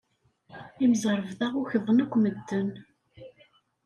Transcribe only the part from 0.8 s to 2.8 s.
Imẓerbeḍḍa ukḍen akk medden.